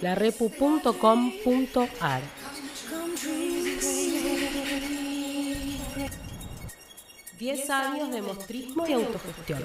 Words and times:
larepu.com.ar. 0.00 2.22
Diez 7.38 7.70
años 7.70 8.10
de 8.10 8.22
mostrismo 8.22 8.86
y 8.86 8.92
autogestión. 8.92 9.62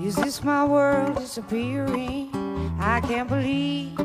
Is 0.00 0.16
this 0.16 0.42
my 0.42 0.64
world 0.64 1.18
disappearing? 1.18 2.31
I 2.84 3.00
can't 3.00 3.28
believe 3.28 3.96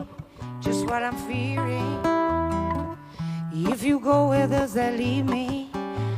just 0.61 0.85
what 0.85 1.01
I'm 1.01 1.17
fearing. 1.25 1.97
If 3.51 3.81
you 3.83 3.99
go 3.99 4.29
where 4.29 4.47
does 4.47 4.75
that 4.75 4.95
leave 4.95 5.25
me? 5.25 5.71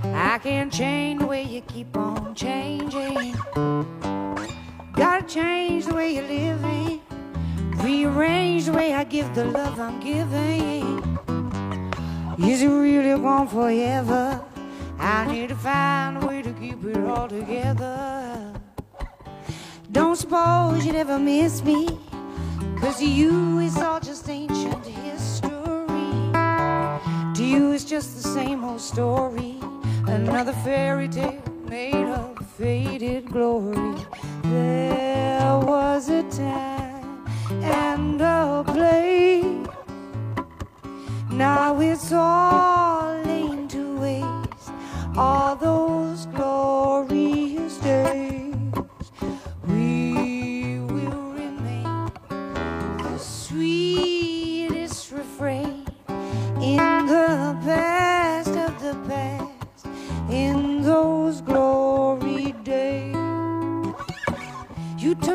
I 0.03 0.39
can't 0.39 0.71
change 0.71 1.21
the 1.21 1.27
way 1.27 1.43
you 1.43 1.61
keep 1.61 1.95
on 1.95 2.35
changing. 2.35 3.33
Gotta 4.93 5.25
change 5.25 5.85
the 5.85 5.93
way 5.93 6.15
you're 6.15 6.27
living. 6.27 7.01
Rearrange 7.81 8.65
the 8.65 8.73
way 8.73 8.93
I 8.93 9.05
give 9.05 9.33
the 9.33 9.45
love 9.45 9.79
I'm 9.79 10.01
giving. 10.01 11.17
Is 12.45 12.61
it 12.61 12.67
really 12.67 13.17
gone 13.21 13.47
forever? 13.47 14.43
I 14.99 15.25
need 15.31 15.47
to 15.47 15.55
find 15.55 16.21
a 16.21 16.27
way 16.27 16.41
to 16.41 16.51
keep 16.51 16.83
it 16.83 16.97
all 17.05 17.29
together. 17.29 18.53
Don't 19.93 20.17
suppose 20.17 20.85
you'd 20.85 20.95
ever 20.95 21.17
miss 21.17 21.63
me. 21.63 21.87
Cause 22.81 23.01
you 23.01 23.59
it's 23.59 23.77
all 23.77 23.99
just 23.99 24.29
ancient 24.29 24.85
history. 24.85 26.31
To 27.35 27.43
you 27.43 27.71
it's 27.73 27.83
just 27.83 28.15
the 28.15 28.23
same 28.23 28.63
old 28.63 28.81
story. 28.81 29.59
Another 30.07 30.53
fairy 30.53 31.07
tale 31.07 31.43
made 31.67 32.07
of 32.07 32.37
faded 32.57 33.31
glory. 33.31 33.95
There 34.43 35.57
was 35.59 36.09
a 36.09 36.23
time 36.23 37.25
and 37.63 38.21
a 38.21 38.63
place. 38.65 39.67
Now 41.29 41.79
it's 41.79 42.11
all 42.11 43.23
to 43.69 43.99
waste. 43.99 44.71
All 45.15 45.55
those 45.55 46.25
glorious 46.27 46.68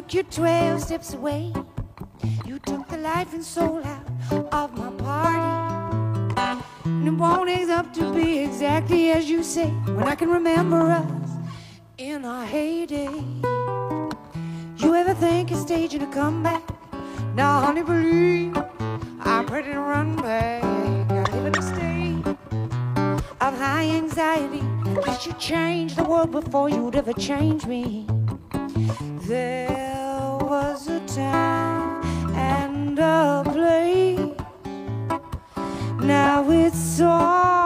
took 0.05 0.13
your 0.13 0.25
12 0.25 0.83
steps 0.83 1.15
away, 1.15 1.53
you 2.45 2.59
took 2.59 2.87
the 2.89 2.99
life 2.99 3.33
and 3.33 3.43
soul 3.43 3.83
out 3.85 4.53
of 4.53 4.77
my 4.77 4.91
party. 5.03 6.61
And 6.87 7.09
it 7.09 7.11
won't 7.13 7.49
end 7.49 7.71
up 7.71 7.93
to 7.95 8.13
be 8.13 8.41
exactly 8.41 9.13
as 9.13 9.31
you 9.31 9.43
say 9.43 9.69
when 9.69 10.07
I 10.07 10.15
can 10.15 10.29
remember 10.29 10.91
us 10.91 11.31
in 11.97 12.25
our 12.27 12.45
heyday. 12.45 13.25
You 14.77 14.95
ever 14.95 15.15
think 15.15 15.51
of 15.53 15.59
staging 15.59 16.03
a 16.03 16.13
comeback? 16.13 16.63
Now, 17.35 17.61
honey, 17.61 17.83
believe 17.83 18.57
I'm 19.21 19.47
ready 19.47 19.73
to 19.73 19.81
run 19.81 20.17
back. 20.17 20.63
I 20.65 21.35
live 21.35 21.47
in 21.47 21.57
a 21.57 21.63
state 21.63 22.37
of 23.41 23.59
high 23.59 23.89
anxiety. 23.89 24.63
I 25.07 25.17
should 25.17 25.39
change 25.39 25.95
the 25.95 26.05
world 26.05 26.31
before 26.31 26.69
you'd 26.69 26.95
ever 26.95 27.15
change 27.15 27.65
me. 27.65 28.07
There 29.27 29.94
was 30.55 30.87
a 30.87 31.01
time 31.01 32.01
and 32.37 32.97
a 33.01 33.43
place. 33.45 34.37
Now 36.01 36.49
it's 36.49 37.01
all 37.01 37.64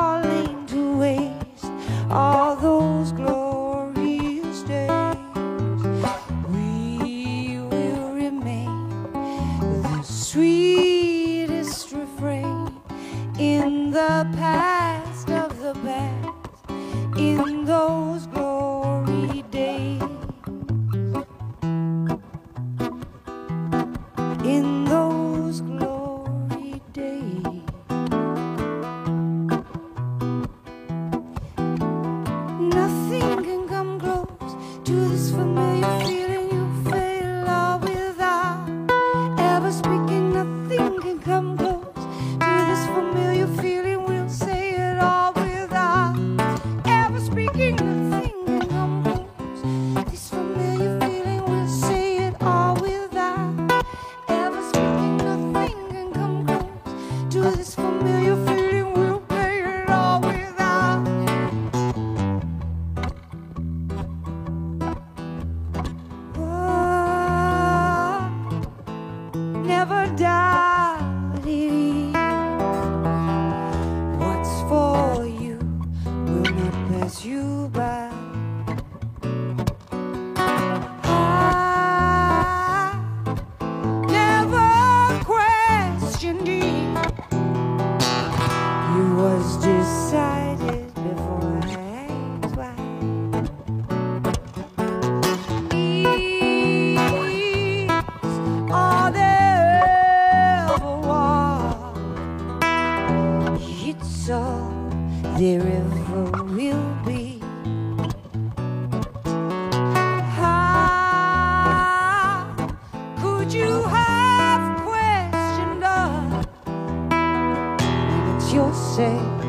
It's 118.51 118.55
yourself 118.55 119.45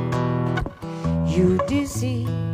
you 1.26 1.58
deceive. 1.68 2.49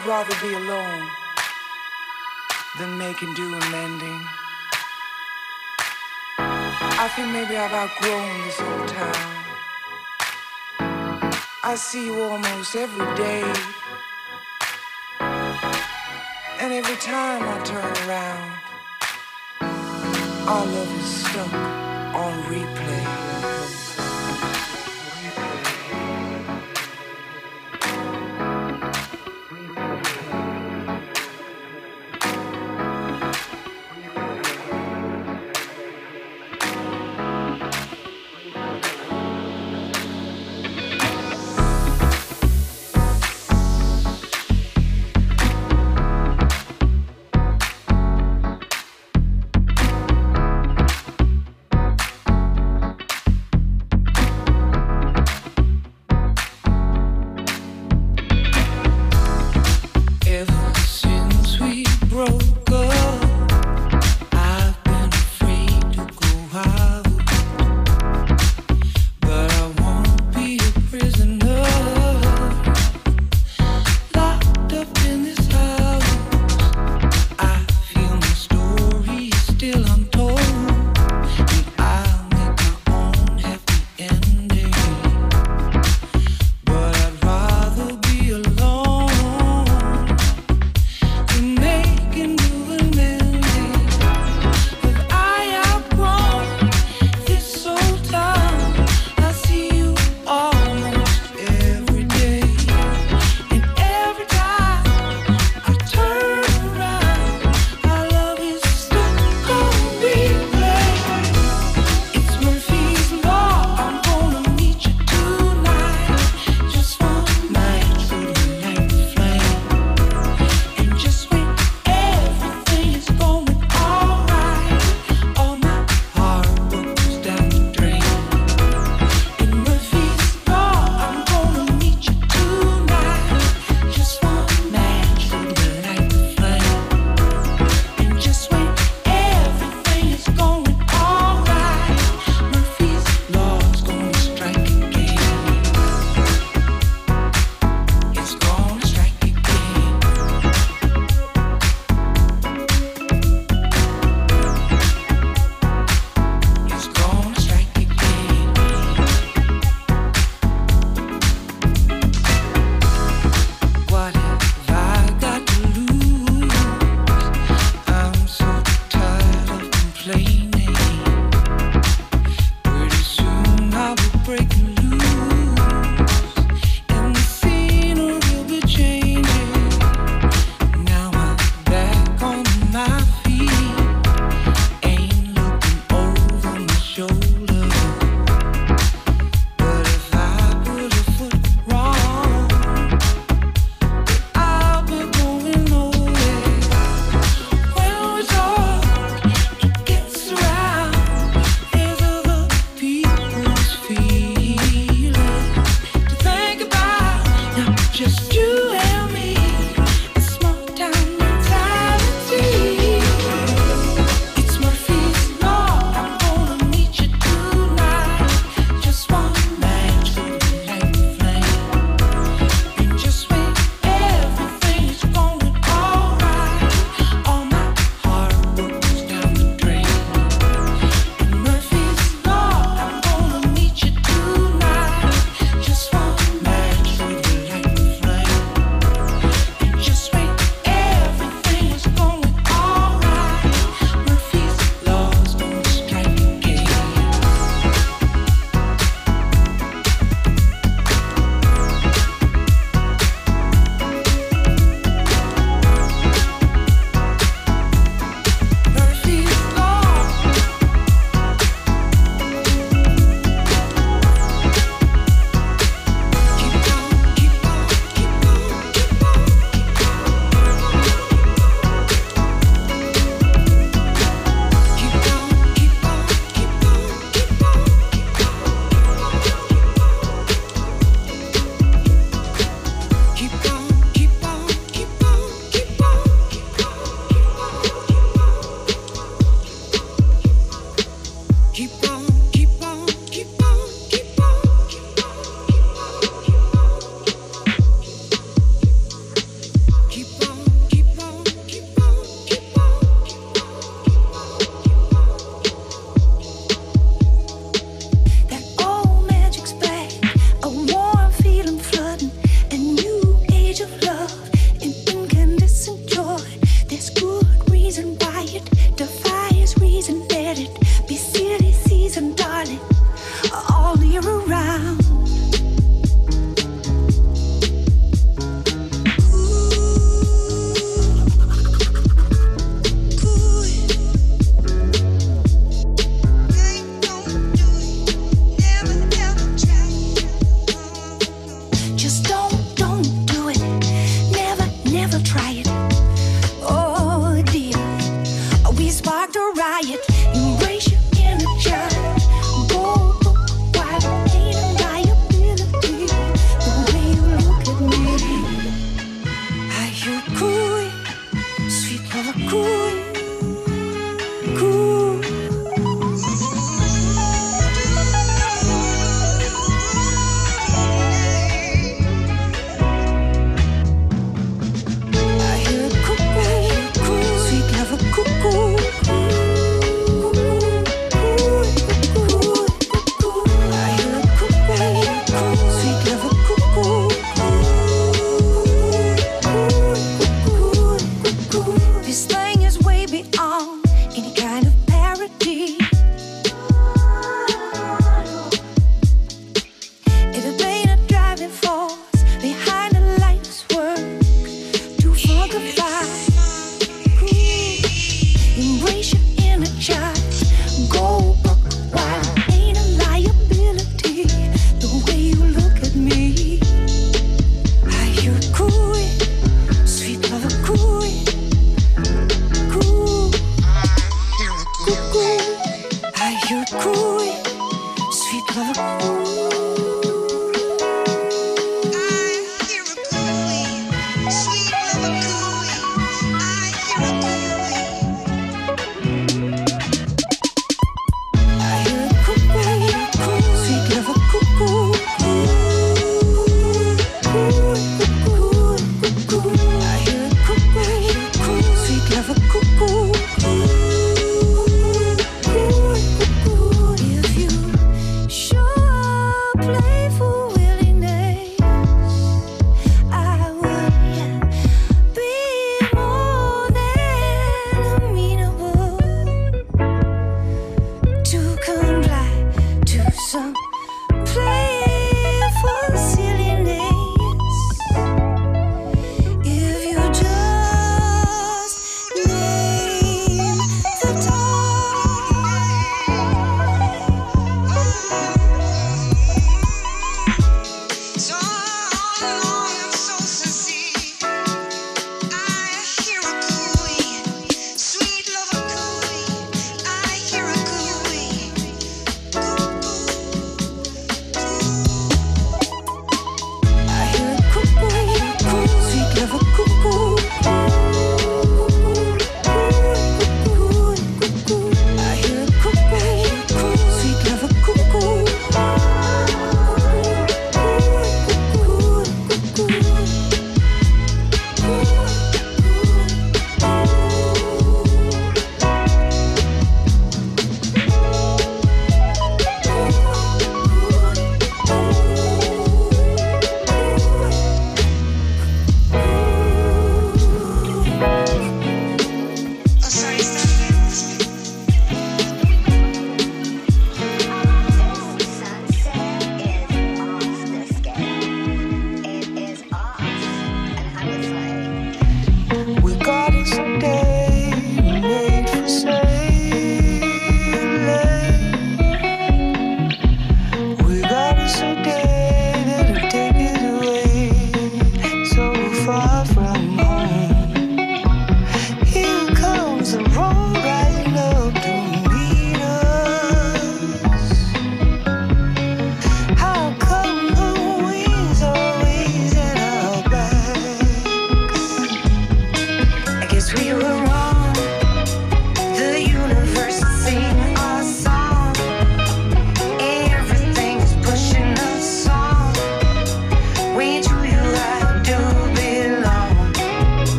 I'd 0.00 0.06
rather 0.06 0.36
be 0.40 0.54
alone 0.54 1.10
than 2.78 2.96
making 2.98 3.34
do 3.34 3.52
and 3.52 3.72
mending. 3.72 4.20
I 6.38 7.08
think 7.16 7.32
maybe 7.32 7.56
I've 7.56 7.72
outgrown 7.72 8.42
this 8.46 8.60
old 8.60 8.86
town. 8.86 9.44
I 11.64 11.74
see 11.74 12.06
you 12.06 12.22
almost 12.22 12.76
every 12.76 13.06
day. 13.16 13.42
And 16.60 16.72
every 16.72 16.96
time 16.96 17.42
I 17.42 17.58
turn 17.64 17.92
around, 18.06 18.52
our 20.48 20.64
love 20.64 20.98
is 21.00 21.06
stuck 21.26 21.52
on 22.14 22.42
replay. 22.44 23.37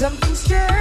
Jealousy, 0.00 0.79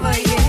never, 0.00 0.20
yeah. 0.20 0.47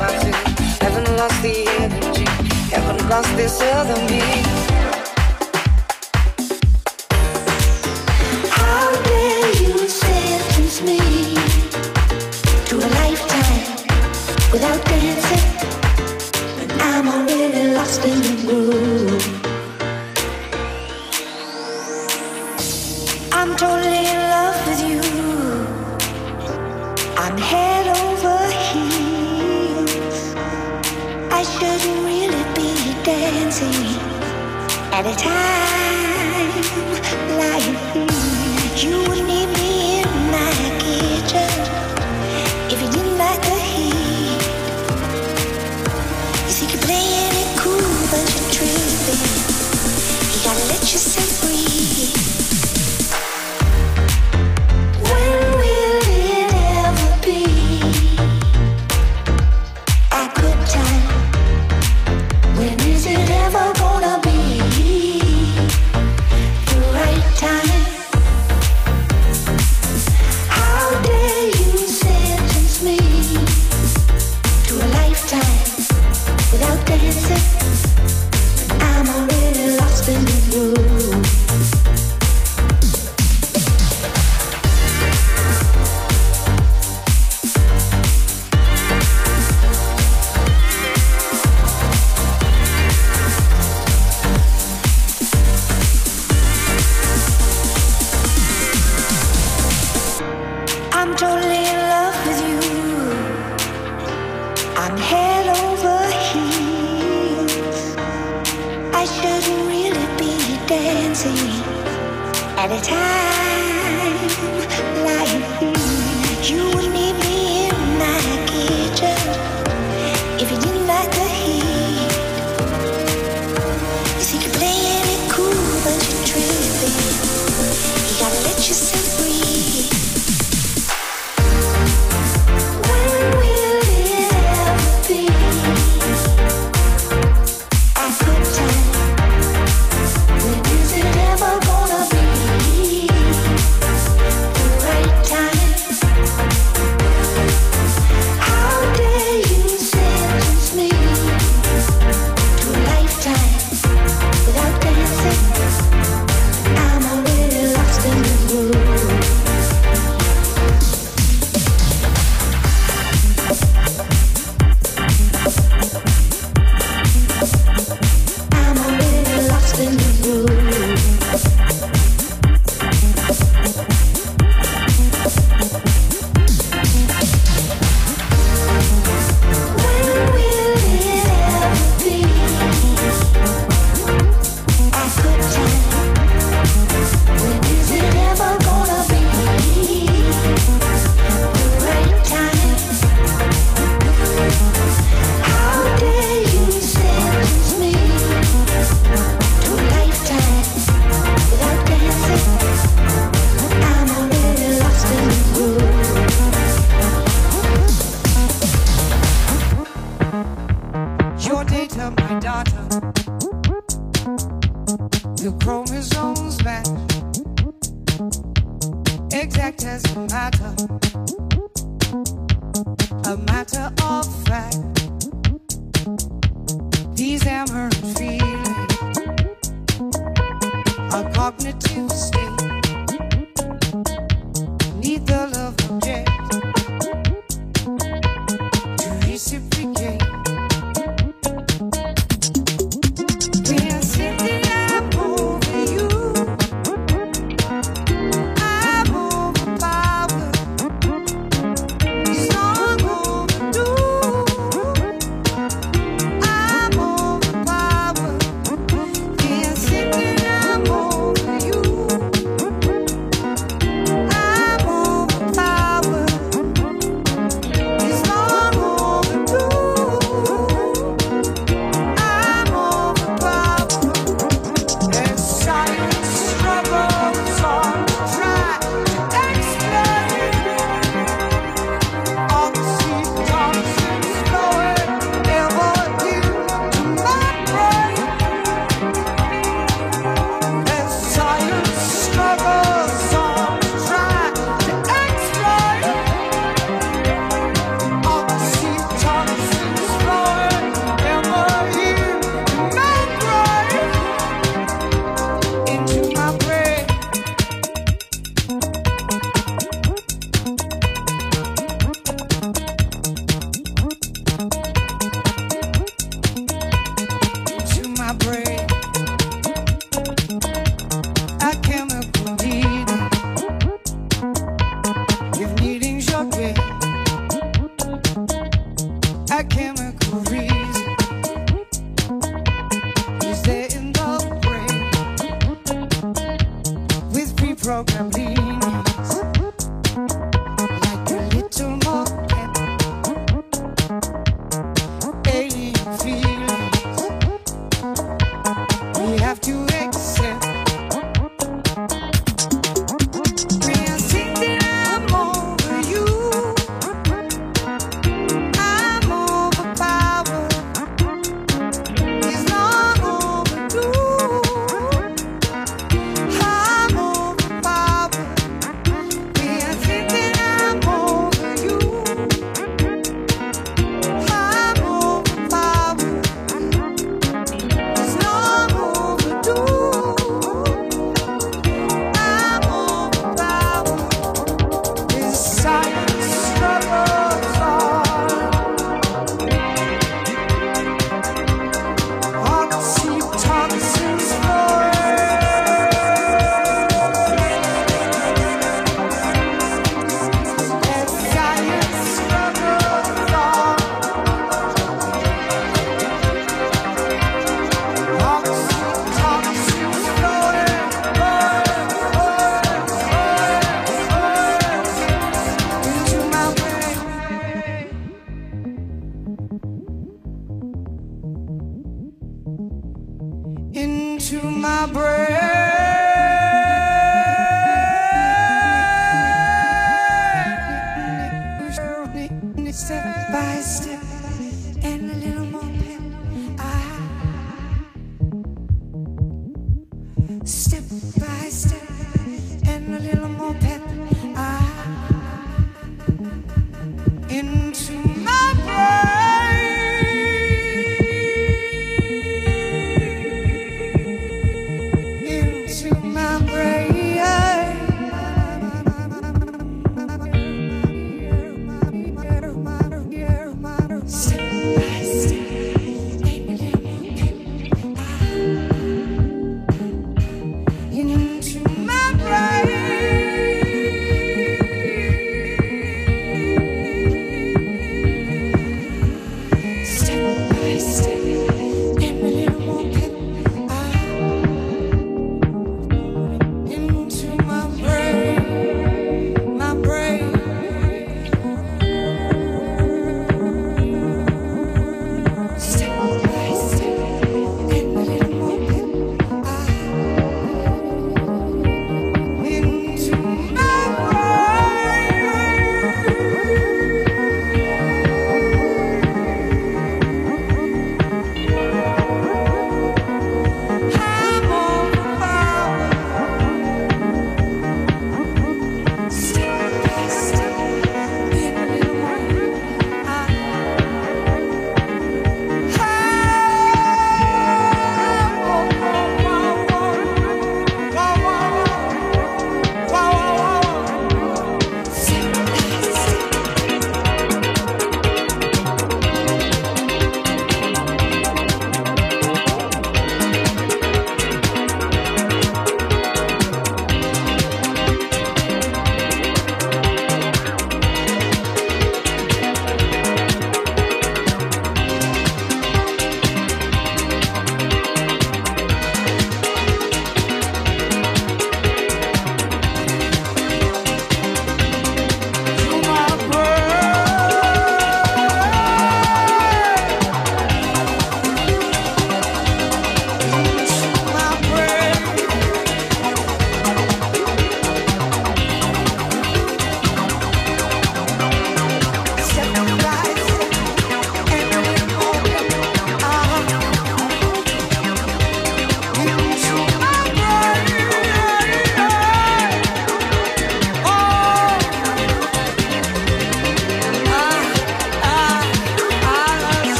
myself. 0.00 0.80
Haven't 0.80 1.14
lost 1.16 1.42
the 1.42 1.68
energy, 1.78 2.24
haven't 2.74 3.06
lost 3.08 3.36
this 3.36 3.60
other 3.60 4.00
me. 4.08 4.79